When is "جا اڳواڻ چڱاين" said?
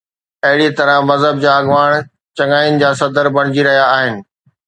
1.43-2.73